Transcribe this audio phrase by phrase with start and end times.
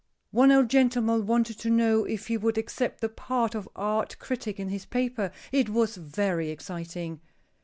[0.31, 4.59] One old gentleman wanted to know if he would accept the part of art critic
[4.59, 5.31] on his paper.
[5.51, 7.21] It was very exciting."